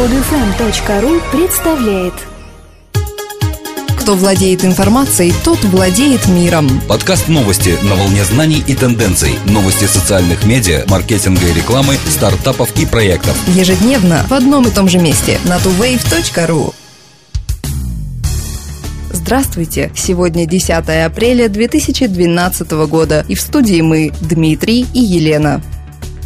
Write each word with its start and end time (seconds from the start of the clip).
Podfm.ru 0.00 1.20
представляет 1.30 2.14
Кто 4.00 4.14
владеет 4.14 4.64
информацией, 4.64 5.34
тот 5.44 5.62
владеет 5.64 6.26
миром. 6.26 6.80
Подкаст 6.88 7.28
новости 7.28 7.76
на 7.82 7.96
волне 7.96 8.24
знаний 8.24 8.64
и 8.66 8.74
тенденций. 8.74 9.34
Новости 9.44 9.84
социальных 9.84 10.46
медиа, 10.46 10.84
маркетинга 10.88 11.46
и 11.46 11.52
рекламы, 11.52 11.96
стартапов 12.08 12.74
и 12.80 12.86
проектов. 12.86 13.36
Ежедневно 13.48 14.24
в 14.26 14.32
одном 14.32 14.66
и 14.66 14.70
том 14.70 14.88
же 14.88 14.98
месте 14.98 15.38
на 15.44 15.58
tuwave.ru. 15.58 16.72
Здравствуйте! 19.12 19.92
Сегодня 19.94 20.46
10 20.46 20.70
апреля 21.04 21.50
2012 21.50 22.70
года 22.88 23.26
и 23.28 23.34
в 23.34 23.40
студии 23.42 23.82
мы, 23.82 24.12
Дмитрий 24.22 24.86
и 24.94 25.00
Елена. 25.00 25.60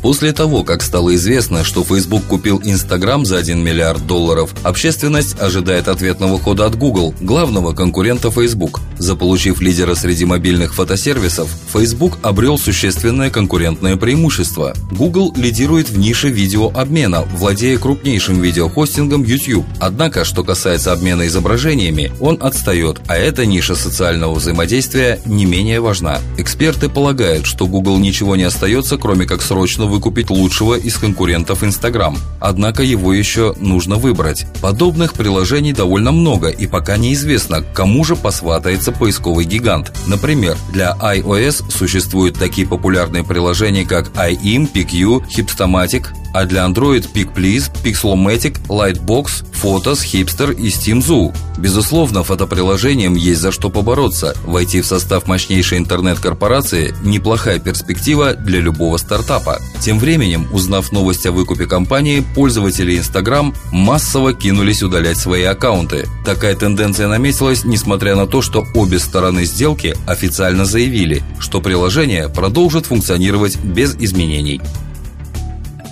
После 0.04 0.34
того, 0.34 0.64
как 0.64 0.82
стало 0.82 1.14
известно, 1.14 1.64
что 1.64 1.82
Facebook 1.82 2.24
купил 2.24 2.58
Instagram 2.58 3.24
за 3.24 3.38
1 3.38 3.58
миллиард 3.58 4.06
долларов, 4.06 4.54
общественность 4.62 5.40
ожидает 5.40 5.88
ответного 5.88 6.38
хода 6.38 6.66
от 6.66 6.76
Google, 6.76 7.14
главного 7.22 7.72
конкурента 7.72 8.30
Facebook. 8.30 8.82
Заполучив 8.98 9.62
лидера 9.62 9.94
среди 9.94 10.26
мобильных 10.26 10.74
фотосервисов, 10.74 11.48
Facebook 11.72 12.18
обрел 12.20 12.58
существенное 12.58 13.30
конкурентное 13.30 13.96
преимущество. 13.96 14.74
Google 14.92 15.32
лидирует 15.36 15.88
в 15.88 15.96
нише 15.96 16.28
видеообмена, 16.28 17.22
владея 17.22 17.78
крупнейшим 17.78 18.42
видеохостингом 18.42 19.24
YouTube. 19.24 19.64
Однако, 19.80 20.26
что 20.26 20.44
касается 20.44 20.92
обмена 20.92 21.26
изображениями, 21.28 22.12
он 22.20 22.36
отстает, 22.42 23.00
а 23.06 23.16
эта 23.16 23.46
ниша 23.46 23.74
социального 23.74 24.34
взаимодействия 24.34 25.18
не 25.24 25.46
менее 25.46 25.80
важна. 25.80 26.18
Эксперты 26.36 26.90
полагают, 26.90 27.46
что 27.46 27.66
Google 27.66 27.96
ничего 27.96 28.36
не 28.36 28.44
остается, 28.44 28.98
кроме 28.98 29.24
как 29.24 29.40
срочно 29.40 29.93
выкупить 29.94 30.28
лучшего 30.28 30.74
из 30.74 30.98
конкурентов 30.98 31.62
Instagram. 31.62 32.18
Однако 32.40 32.82
его 32.82 33.12
еще 33.12 33.54
нужно 33.60 33.94
выбрать. 33.94 34.44
Подобных 34.60 35.12
приложений 35.12 35.74
довольно 35.74 36.10
много 36.10 36.48
и 36.48 36.66
пока 36.66 36.96
неизвестно, 36.96 37.62
к 37.62 37.72
кому 37.72 38.04
же 38.04 38.16
посватается 38.16 38.90
поисковый 38.90 39.44
гигант. 39.44 39.92
Например, 40.08 40.56
для 40.72 40.96
iOS 41.00 41.70
существуют 41.70 42.36
такие 42.36 42.66
популярные 42.66 43.22
приложения, 43.22 43.84
как 43.84 44.08
iIm, 44.16 44.68
PQ, 44.72 45.28
Hipstamatic, 45.28 46.08
а 46.34 46.44
для 46.46 46.66
Android 46.66 47.06
PicPlease, 47.14 47.70
Pixelmatic, 47.82 48.58
Lightbox, 48.68 49.44
Photos, 49.54 50.02
Hipster 50.04 50.52
и 50.52 50.66
Steam 50.66 50.98
Zoo. 50.98 51.34
Безусловно, 51.56 52.24
фотоприложениям 52.24 53.14
есть 53.14 53.40
за 53.40 53.52
что 53.52 53.70
побороться. 53.70 54.34
Войти 54.44 54.80
в 54.80 54.86
состав 54.86 55.28
мощнейшей 55.28 55.78
интернет-корпорации– 55.78 56.92
неплохая 57.04 57.60
перспектива 57.60 58.34
для 58.34 58.58
любого 58.58 58.96
стартапа. 58.96 59.60
Тем 59.80 60.00
временем, 60.00 60.48
узнав 60.52 60.90
новость 60.90 61.24
о 61.26 61.32
выкупе 61.32 61.66
компании, 61.66 62.24
пользователи 62.34 62.98
Instagram 62.98 63.54
массово 63.70 64.34
кинулись 64.34 64.82
удалять 64.82 65.18
свои 65.18 65.44
аккаунты. 65.44 66.08
Такая 66.24 66.56
тенденция 66.56 67.06
наметилась, 67.06 67.64
несмотря 67.64 68.16
на 68.16 68.26
то, 68.26 68.42
что 68.42 68.66
обе 68.74 68.98
стороны 68.98 69.44
сделки 69.44 69.94
официально 70.06 70.64
заявили, 70.64 71.22
что 71.38 71.60
приложение 71.60 72.28
продолжит 72.28 72.86
функционировать 72.86 73.56
без 73.62 73.94
изменений. 73.94 74.60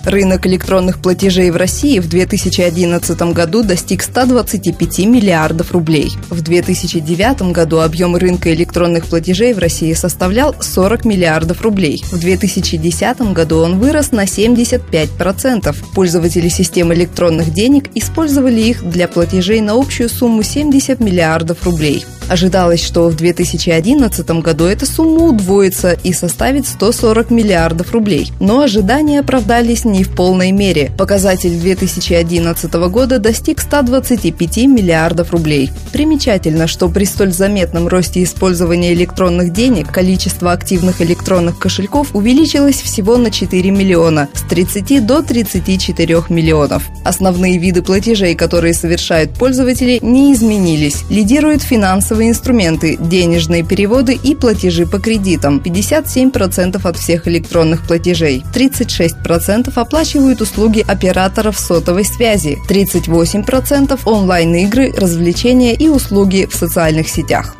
Рынок 0.05 0.45
электронных 0.47 0.99
платежей 0.99 1.49
в 1.49 1.55
России 1.55 1.99
в 1.99 2.09
2011 2.09 3.21
году 3.33 3.63
достиг 3.63 4.03
125 4.03 4.99
миллиардов 5.05 5.71
рублей. 5.71 6.11
В 6.29 6.41
2009 6.41 7.53
году 7.53 7.79
объем 7.79 8.17
рынка 8.17 8.53
электронных 8.53 9.05
платежей 9.05 9.53
в 9.53 9.59
России 9.59 9.93
составлял 9.93 10.55
40 10.59 11.05
миллиардов 11.05 11.61
рублей. 11.61 12.03
В 12.11 12.19
2010 12.19 13.33
году 13.33 13.59
он 13.59 13.79
вырос 13.79 14.11
на 14.11 14.25
75%. 14.25 15.73
Пользователи 15.95 16.49
систем 16.49 16.93
электронных 16.93 17.53
денег 17.53 17.89
использовали 17.95 18.59
их 18.59 18.83
для 18.83 19.07
платежей 19.07 19.61
на 19.61 19.73
общую 19.73 20.09
сумму 20.09 20.43
70 20.43 20.99
миллиардов 20.99 21.63
рублей. 21.63 22.05
Ожидалось, 22.29 22.83
что 22.83 23.09
в 23.09 23.15
2011 23.15 24.29
году 24.41 24.65
эта 24.65 24.85
сумма 24.85 25.25
удвоится 25.25 25.91
и 25.91 26.13
составит 26.13 26.67
140 26.67 27.29
миллиардов 27.31 27.91
рублей. 27.91 28.31
Но 28.39 28.61
ожидания 28.61 29.19
оправдались 29.19 29.83
не 29.93 30.03
в 30.03 30.09
полной 30.09 30.51
мере. 30.51 30.91
Показатель 30.97 31.57
2011 31.57 32.73
года 32.89 33.19
достиг 33.19 33.61
125 33.61 34.57
миллиардов 34.65 35.31
рублей. 35.31 35.71
Примечательно, 35.93 36.67
что 36.67 36.89
при 36.89 37.05
столь 37.05 37.31
заметном 37.31 37.87
росте 37.87 38.23
использования 38.23 38.93
электронных 38.93 39.53
денег 39.53 39.91
количество 39.91 40.51
активных 40.51 41.01
электронных 41.01 41.59
кошельков 41.59 42.15
увеличилось 42.15 42.81
всего 42.81 43.17
на 43.17 43.29
4 43.29 43.69
миллиона, 43.69 44.29
с 44.33 44.41
30 44.41 45.05
до 45.05 45.21
34 45.21 46.23
миллионов. 46.29 46.83
Основные 47.05 47.59
виды 47.59 47.83
платежей, 47.83 48.33
которые 48.33 48.73
совершают 48.73 49.37
пользователи, 49.37 49.99
не 50.01 50.33
изменились. 50.33 51.03
Лидируют 51.09 51.61
финансовые 51.61 52.29
инструменты, 52.29 52.97
денежные 52.97 53.63
переводы 53.63 54.13
и 54.15 54.33
платежи 54.33 54.87
по 54.87 54.97
кредитам– 54.97 55.61
57% 55.63 56.81
от 56.83 56.97
всех 56.97 57.27
электронных 57.27 57.85
платежей. 57.85 58.43
36% 58.55 59.82
оплачивают 59.83 60.41
услуги 60.41 60.83
операторов 60.85 61.59
сотовой 61.59 62.03
связи, 62.03 62.59
38% 62.67 63.99
онлайн-игры, 64.05 64.91
развлечения 64.97 65.75
и 65.75 65.87
услуги 65.87 66.47
в 66.51 66.55
социальных 66.55 67.07
сетях. 67.07 67.55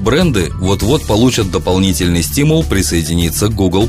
Бренды 0.00 0.50
вот-вот 0.58 1.06
получат 1.06 1.50
дополнительный 1.50 2.22
стимул 2.22 2.64
присоединиться 2.64 3.48
к 3.48 3.54
Google+. 3.54 3.88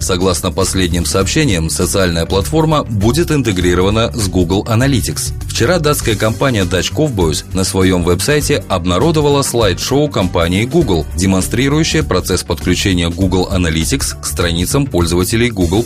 Согласно 0.00 0.50
последним 0.50 1.04
сообщениям, 1.04 1.68
социальная 1.68 2.24
платформа 2.24 2.82
будет 2.84 3.30
интегрирована 3.30 4.10
с 4.14 4.28
Google 4.28 4.64
Analytics. 4.64 5.34
Вчера 5.48 5.78
датская 5.78 6.14
компания 6.14 6.64
Dutch 6.64 6.94
Cowboys 6.94 7.44
на 7.52 7.64
своем 7.64 8.04
веб-сайте 8.04 8.64
обнародовала 8.68 9.42
слайд-шоу 9.42 10.08
компании 10.08 10.64
Google, 10.64 11.04
демонстрирующее 11.16 12.04
процесс 12.04 12.42
подключения 12.42 13.10
Google 13.10 13.50
Analytics 13.52 14.22
к 14.22 14.24
страницам 14.24 14.86
пользователей 14.86 15.50
Google+. 15.50 15.84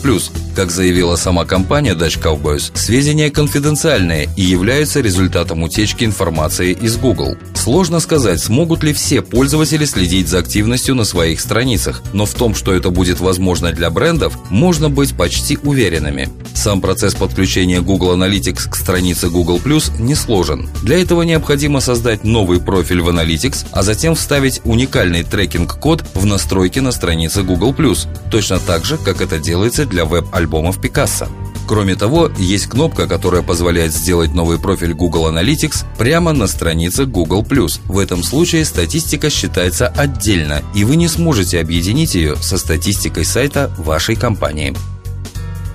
Как 0.55 0.71
заявила 0.71 1.17
сама 1.17 1.45
компания 1.45 1.95
Dutch 1.95 2.23
Cowboys, 2.23 2.71
сведения 2.77 3.31
конфиденциальные 3.31 4.29
и 4.37 4.43
являются 4.43 5.01
результатом 5.01 5.65
утечки 5.65 6.05
информации 6.05 6.73
из 6.73 6.97
Google. 6.97 7.37
Сложно 7.55 7.99
сказать, 7.99 8.41
смогут 8.41 8.85
ли 8.85 8.93
все 8.93 9.21
пользователи 9.23 9.64
следить 9.65 10.29
за 10.29 10.39
активностью 10.39 10.95
на 10.95 11.05
своих 11.05 11.41
страницах, 11.41 12.03
но 12.13 12.27
в 12.27 12.35
том, 12.35 12.55
что 12.55 12.73
это 12.73 12.91
будет 12.91 13.21
возможно 13.21 13.73
для 13.73 13.91
брендов, 13.91 14.39
можно 14.51 14.91
быть 14.91 15.17
почти 15.17 15.59
уверенными. 15.63 16.29
Сам 16.55 16.81
процесс 16.81 17.15
подключения 17.15 17.81
Google 17.81 18.17
Analytics 18.17 18.71
к 18.71 18.77
странице 18.77 19.29
Google 19.29 19.59
Plus 19.59 19.91
несложен. 20.01 20.69
Для 20.83 21.01
этого 21.01 21.23
необходимо 21.23 21.81
создать 21.81 22.25
новый 22.25 22.61
профиль 22.61 23.01
в 23.01 23.09
Analytics, 23.09 23.67
а 23.73 23.83
затем 23.83 24.15
вставить 24.15 24.61
уникальный 24.65 25.23
трекинг-код 25.23 26.05
в 26.15 26.27
настройки 26.27 26.79
на 26.79 26.93
странице 26.93 27.43
Google 27.43 27.73
Plus, 27.73 28.07
точно 28.31 28.59
так 28.59 28.85
же, 28.85 28.99
как 28.99 29.21
это 29.21 29.39
делается 29.39 29.87
для 29.87 30.05
веб-альбомов 30.05 30.79
Picasso. 30.79 31.29
Кроме 31.67 31.97
того, 31.97 32.31
есть 32.39 32.67
кнопка, 32.67 33.07
которая 33.07 33.43
позволяет 33.43 33.93
сделать 33.93 34.35
новый 34.35 34.59
профиль 34.59 34.93
Google 34.93 35.31
Analytics 35.33 35.87
прямо 35.99 36.33
на 36.33 36.47
странице 36.47 37.07
Google+. 37.07 37.45
В 37.87 37.99
этом 37.99 38.23
случае 38.23 38.65
статистика 38.65 39.31
считается 39.31 39.89
отдельно, 39.89 40.63
и 40.75 40.85
вы 40.85 40.97
не 40.97 41.09
сможете 41.09 41.61
объединить 41.61 42.15
ее 42.15 42.37
со 42.37 42.59
статистикой 42.59 43.25
сайта 43.25 43.75
вашей 43.79 44.15
компании. 44.15 44.75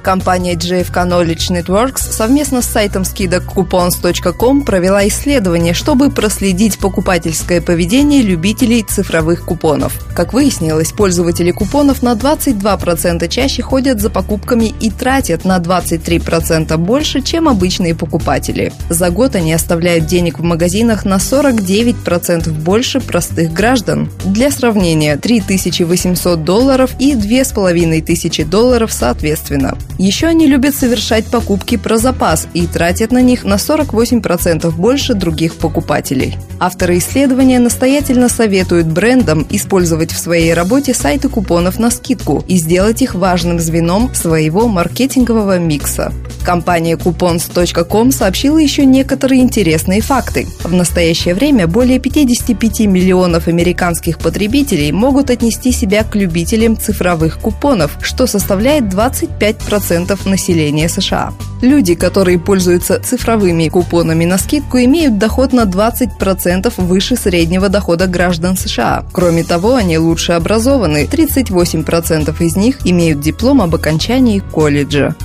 Компания 0.01 0.55
JFK 0.55 1.07
Knowledge 1.07 1.51
Networks 1.51 1.99
совместно 1.99 2.61
с 2.61 2.65
сайтом 2.65 3.05
скидок 3.05 3.43
coupons.com 3.43 4.63
провела 4.63 5.07
исследование, 5.07 5.73
чтобы 5.73 6.09
проследить 6.09 6.79
покупательское 6.79 7.61
поведение 7.61 8.21
любителей 8.21 8.83
цифровых 8.83 9.43
купонов. 9.43 9.93
Как 10.15 10.33
выяснилось, 10.33 10.91
пользователи 10.91 11.51
купонов 11.51 12.01
на 12.01 12.13
22% 12.13 13.27
чаще 13.27 13.61
ходят 13.61 13.99
за 14.01 14.09
покупками 14.09 14.73
и 14.79 14.89
тратят 14.89 15.45
на 15.45 15.57
23% 15.57 16.77
больше, 16.77 17.21
чем 17.21 17.47
обычные 17.47 17.95
покупатели. 17.95 18.73
За 18.89 19.09
год 19.09 19.35
они 19.35 19.53
оставляют 19.53 20.05
денег 20.05 20.39
в 20.39 20.43
магазинах 20.43 21.05
на 21.05 21.17
49% 21.17 22.51
больше 22.51 22.99
простых 22.99 23.53
граждан. 23.53 24.09
Для 24.25 24.51
сравнения, 24.51 25.17
3800 25.17 26.43
долларов 26.43 26.91
и 26.99 27.15
2500 27.15 28.49
долларов 28.49 28.91
соответственно. 28.91 29.77
Еще 29.99 30.27
они 30.27 30.47
любят 30.47 30.75
совершать 30.75 31.25
покупки 31.25 31.75
про 31.75 31.97
запас 31.97 32.47
и 32.53 32.65
тратят 32.67 33.11
на 33.11 33.21
них 33.21 33.43
на 33.43 33.55
48% 33.55 34.71
больше 34.71 35.13
других 35.13 35.55
покупателей. 35.55 36.37
Авторы 36.57 36.99
исследования 36.99 37.59
настоятельно 37.59 38.29
советуют 38.29 38.87
брендам 38.87 39.45
использовать 39.49 40.13
в 40.13 40.17
своей 40.17 40.53
работе 40.53 40.93
сайты 40.93 41.27
купонов 41.27 41.79
на 41.79 41.91
скидку 41.91 42.45
и 42.47 42.55
сделать 42.55 43.01
их 43.01 43.13
важным 43.13 43.59
звеном 43.59 44.15
своего 44.15 44.69
маркетингового 44.69 45.59
микса. 45.59 46.13
Компания 46.45 46.95
coupons.com 46.95 48.13
сообщила 48.13 48.57
еще 48.57 48.85
некоторые 48.85 49.41
интересные 49.41 49.99
факты. 49.99 50.47
В 50.63 50.71
настоящее 50.71 51.35
время 51.35 51.67
более 51.67 51.99
55 51.99 52.79
миллионов 52.87 53.49
американских 53.49 54.17
потребителей 54.17 54.93
могут 54.93 55.29
отнести 55.29 55.73
себя 55.73 56.05
к 56.05 56.15
любителям 56.15 56.77
цифровых 56.77 57.39
купонов, 57.39 57.97
что 58.01 58.27
составляет 58.27 58.85
25% 58.85 59.88
10% 59.89 60.29
населения 60.29 60.89
США. 60.89 61.33
Люди, 61.61 61.95
которые 61.95 62.39
пользуются 62.39 62.99
цифровыми 62.99 63.67
купонами 63.69 64.25
на 64.25 64.37
скидку, 64.37 64.77
имеют 64.77 65.17
доход 65.17 65.53
на 65.53 65.63
20% 65.65 66.73
выше 66.77 67.15
среднего 67.15 67.69
дохода 67.69 68.07
граждан 68.07 68.55
США. 68.55 69.05
Кроме 69.11 69.43
того, 69.43 69.75
они 69.75 69.97
лучше 69.97 70.33
образованы. 70.33 71.07
38% 71.11 72.35
из 72.39 72.55
них 72.55 72.77
имеют 72.85 73.19
диплом 73.19 73.61
об 73.61 73.75
окончании 73.75 74.39
колледжа. 74.39 75.15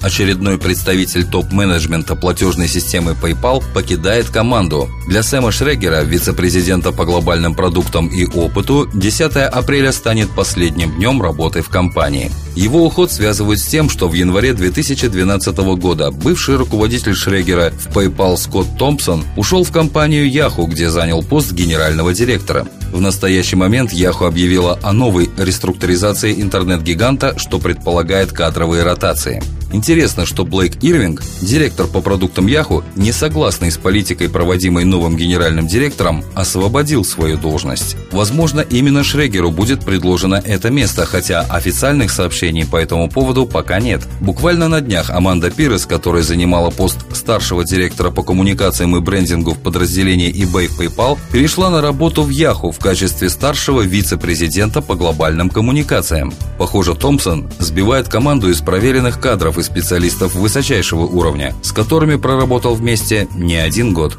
Очередной 0.00 0.56
представитель 0.56 1.26
топ-менеджмента 1.26 2.16
платежной 2.16 2.68
системы 2.68 3.14
PayPal 3.20 3.62
покидает 3.74 4.30
команду. 4.30 4.88
Для 5.06 5.22
Сэма 5.22 5.52
Шрегера, 5.52 6.02
вице-президента 6.02 6.90
по 6.90 7.04
глобальным 7.04 7.54
продуктам 7.54 8.08
и 8.08 8.24
опыту, 8.24 8.88
10 8.94 9.36
апреля 9.36 9.92
станет 9.92 10.30
последним 10.30 10.96
днем 10.96 11.20
работы 11.20 11.60
в 11.60 11.68
компании. 11.68 12.30
Его 12.56 12.86
уход 12.86 13.12
связывают 13.12 13.60
с 13.60 13.66
тем, 13.66 13.90
что 13.90 14.08
в 14.08 14.14
январе 14.14 14.54
2012 14.54 15.56
года 15.76 16.10
бывший 16.10 16.56
руководитель 16.56 17.14
Шрегера 17.14 17.70
в 17.70 17.94
PayPal 17.94 18.38
Скотт 18.38 18.78
Томпсон 18.78 19.22
ушел 19.36 19.64
в 19.64 19.70
компанию 19.70 20.26
Yahoo, 20.26 20.66
где 20.66 20.88
занял 20.88 21.22
пост 21.22 21.52
генерального 21.52 22.14
директора. 22.14 22.66
В 22.92 23.00
настоящий 23.00 23.56
момент 23.56 23.92
Yahoo 23.92 24.26
объявила 24.26 24.78
о 24.82 24.92
новой 24.92 25.30
реструктуризации 25.36 26.40
интернет-гиганта, 26.40 27.38
что 27.38 27.58
предполагает 27.58 28.32
кадровые 28.32 28.82
ротации. 28.82 29.42
Интересно, 29.72 30.26
что 30.26 30.44
Блейк 30.44 30.82
Ирвинг, 30.82 31.22
директор 31.40 31.86
по 31.86 32.00
продуктам 32.00 32.46
Yahoo, 32.48 32.82
не 32.96 33.12
согласный 33.12 33.70
с 33.70 33.76
политикой, 33.76 34.28
проводимой 34.28 34.84
новым 34.84 35.16
генеральным 35.16 35.68
директором, 35.68 36.24
освободил 36.34 37.04
свою 37.04 37.38
должность. 37.38 37.96
Возможно, 38.10 38.60
именно 38.60 39.04
Шрегеру 39.04 39.52
будет 39.52 39.84
предложено 39.84 40.42
это 40.44 40.70
место, 40.70 41.06
хотя 41.06 41.42
официальных 41.42 42.10
сообщений 42.10 42.66
по 42.66 42.76
этому 42.76 43.08
поводу 43.08 43.46
пока 43.46 43.78
нет. 43.78 44.02
Буквально 44.20 44.66
на 44.66 44.80
днях 44.80 45.10
Аманда 45.10 45.50
Пирес, 45.50 45.86
которая 45.86 46.24
занимала 46.24 46.70
пост 46.70 46.98
старшего 47.14 47.64
директора 47.64 48.10
по 48.10 48.24
коммуникациям 48.24 48.96
и 48.96 49.00
брендингу 49.00 49.52
в 49.52 49.58
подразделении 49.58 50.32
eBay 50.32 50.66
в 50.66 50.80
PayPal, 50.80 51.16
перешла 51.30 51.70
на 51.70 51.80
работу 51.80 52.22
в 52.22 52.30
Yahoo 52.30 52.72
в 52.72 52.79
качестве 52.80 53.30
старшего 53.30 53.82
вице-президента 53.82 54.82
по 54.82 54.96
глобальным 54.96 55.50
коммуникациям. 55.50 56.32
Похоже, 56.58 56.94
Томпсон 56.94 57.48
сбивает 57.58 58.08
команду 58.08 58.50
из 58.50 58.60
проверенных 58.60 59.20
кадров 59.20 59.58
и 59.58 59.62
специалистов 59.62 60.34
высочайшего 60.34 61.02
уровня, 61.02 61.54
с 61.62 61.72
которыми 61.72 62.16
проработал 62.16 62.74
вместе 62.74 63.28
не 63.34 63.56
один 63.56 63.94
год. 63.94 64.18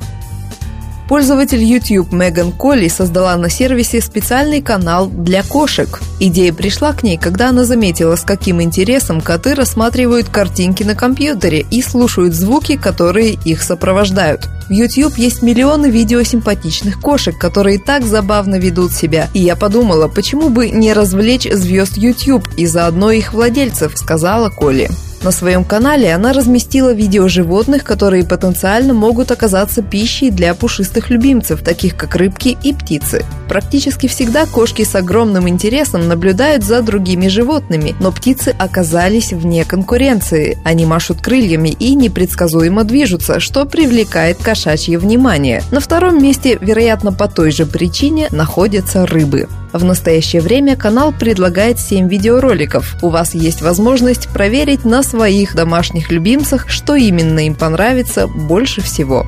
Пользователь 1.11 1.61
YouTube 1.61 2.13
Меган 2.13 2.53
Колли 2.53 2.87
создала 2.87 3.35
на 3.35 3.49
сервисе 3.49 3.99
специальный 3.99 4.61
канал 4.61 5.07
для 5.07 5.43
кошек. 5.43 5.99
Идея 6.21 6.53
пришла 6.53 6.93
к 6.93 7.03
ней, 7.03 7.17
когда 7.17 7.49
она 7.49 7.65
заметила, 7.65 8.15
с 8.15 8.21
каким 8.21 8.61
интересом 8.61 9.19
коты 9.19 9.53
рассматривают 9.53 10.29
картинки 10.29 10.83
на 10.83 10.95
компьютере 10.95 11.65
и 11.69 11.81
слушают 11.81 12.33
звуки, 12.33 12.77
которые 12.77 13.33
их 13.33 13.61
сопровождают. 13.61 14.47
В 14.69 14.71
YouTube 14.71 15.17
есть 15.17 15.41
миллионы 15.41 15.87
видео 15.87 16.23
симпатичных 16.23 17.01
кошек, 17.01 17.37
которые 17.37 17.77
так 17.77 18.05
забавно 18.05 18.55
ведут 18.55 18.93
себя. 18.93 19.27
И 19.33 19.41
я 19.41 19.57
подумала, 19.57 20.07
почему 20.07 20.47
бы 20.47 20.69
не 20.69 20.93
развлечь 20.93 21.45
звезд 21.51 21.97
YouTube 21.97 22.47
и 22.55 22.65
заодно 22.65 23.11
их 23.11 23.33
владельцев, 23.33 23.97
сказала 23.97 24.49
Колли. 24.49 24.89
На 25.23 25.29
своем 25.29 25.63
канале 25.63 26.13
она 26.15 26.33
разместила 26.33 26.93
видео 26.93 27.27
животных, 27.27 27.83
которые 27.83 28.25
потенциально 28.25 28.93
могут 28.93 29.29
оказаться 29.29 29.83
пищей 29.83 30.31
для 30.31 30.55
пушистых 30.55 31.11
любимцев, 31.11 31.61
таких 31.61 31.95
как 31.95 32.15
рыбки 32.15 32.57
и 32.63 32.73
птицы. 32.73 33.23
Практически 33.47 34.07
всегда 34.07 34.47
кошки 34.47 34.83
с 34.83 34.95
огромным 34.95 35.47
интересом 35.47 36.07
наблюдают 36.07 36.63
за 36.63 36.81
другими 36.81 37.27
животными, 37.27 37.95
но 37.99 38.11
птицы 38.11 38.55
оказались 38.57 39.31
вне 39.31 39.63
конкуренции. 39.63 40.57
Они 40.63 40.87
машут 40.87 41.21
крыльями 41.21 41.69
и 41.69 41.93
непредсказуемо 41.93 42.83
движутся, 42.83 43.39
что 43.39 43.65
привлекает 43.65 44.37
кошачье 44.37 44.97
внимание. 44.97 45.61
На 45.69 45.81
втором 45.81 46.21
месте, 46.21 46.57
вероятно, 46.59 47.13
по 47.13 47.27
той 47.27 47.51
же 47.51 47.67
причине, 47.67 48.27
находятся 48.31 49.05
рыбы. 49.05 49.47
В 49.73 49.83
настоящее 49.85 50.41
время 50.41 50.75
канал 50.75 51.13
предлагает 51.17 51.79
7 51.79 52.09
видеороликов. 52.09 52.97
У 53.01 53.09
вас 53.09 53.33
есть 53.33 53.61
возможность 53.61 54.27
проверить 54.29 54.83
на 54.83 55.01
своих 55.01 55.55
домашних 55.55 56.11
любимцах, 56.11 56.69
что 56.69 56.95
именно 56.95 57.45
им 57.45 57.55
понравится 57.55 58.27
больше 58.27 58.81
всего. 58.81 59.25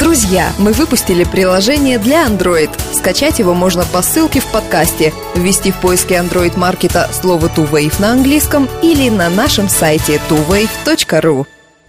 Друзья, 0.00 0.52
мы 0.58 0.72
выпустили 0.72 1.22
приложение 1.24 1.98
для 1.98 2.26
Android. 2.26 2.70
Скачать 2.92 3.38
его 3.38 3.54
можно 3.54 3.84
по 3.84 4.02
ссылке 4.02 4.40
в 4.40 4.46
подкасте, 4.46 5.12
ввести 5.36 5.70
в 5.70 5.76
поиске 5.76 6.16
Android 6.16 6.58
маркета 6.58 7.08
слово 7.12 7.46
TuWave 7.46 8.00
на 8.00 8.12
английском 8.12 8.68
или 8.82 9.08
на 9.08 9.30
нашем 9.30 9.68
сайте 9.68 10.20
tuwave.ru. 10.28 11.46